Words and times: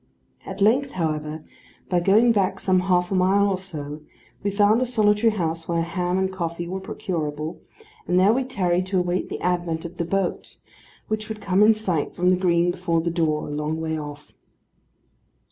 At 0.47 0.61
length, 0.61 0.93
however, 0.93 1.45
by 1.87 1.99
going 1.99 2.31
back 2.31 2.59
some 2.59 2.79
half 2.79 3.11
a 3.11 3.15
mile 3.15 3.47
or 3.47 3.59
so, 3.59 4.01
we 4.41 4.49
found 4.49 4.81
a 4.81 4.85
solitary 4.87 5.33
house 5.33 5.67
where 5.67 5.83
ham 5.83 6.17
and 6.17 6.33
coffee 6.33 6.67
were 6.67 6.79
procurable; 6.79 7.61
and 8.07 8.19
there 8.19 8.33
we 8.33 8.43
tarried 8.43 8.87
to 8.87 8.99
wait 8.99 9.29
the 9.29 9.39
advent 9.41 9.85
of 9.85 9.97
the 9.97 10.05
boat, 10.05 10.57
which 11.07 11.29
would 11.29 11.39
come 11.39 11.61
in 11.61 11.75
sight 11.75 12.15
from 12.15 12.29
the 12.31 12.35
green 12.35 12.71
before 12.71 13.01
the 13.01 13.11
door, 13.11 13.47
a 13.47 13.51
long 13.51 13.79
way 13.79 13.95
off. 13.95 14.31